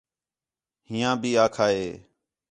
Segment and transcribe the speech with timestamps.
[0.89, 1.87] ہِیّاں بھی آکھا ہِے